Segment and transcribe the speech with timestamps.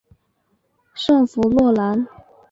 [0.95, 2.07] 圣弗洛兰。